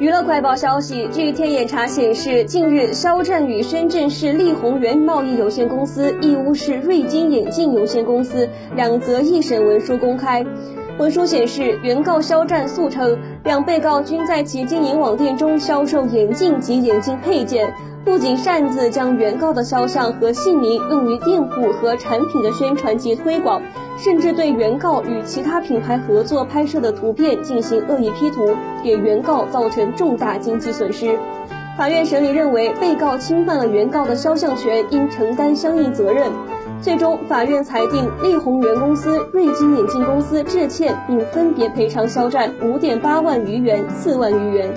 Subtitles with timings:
[0.00, 10.42] 娱乐快报消息，据天眼查显示，近日肖战与深圳市丽宏源贸易有限公司、义乌市瑞金眼镜有限公司两则一审文书公开。
[11.00, 17.72] 文书显示，原告肖战诉称，两被告均在其经营网店中销售眼镜及眼镜配件。
[18.04, 23.62] 不仅擅自将原告的肖像和姓名用于店铺和产品的宣传及推广，
[23.96, 31.18] 甚至对原告与其他品牌合作拍摄的图片进行恶意 P 图，给原告造成重大经济损失。
[31.80, 36.30] 法院审理认为，被告侵犯了原告的肖像权，应承担相应责任。
[36.82, 44.70] 最终，法院裁定力宏源公司、瑞金眼镜公司致歉，并分别赔偿肖战五点八万余元、四万余元。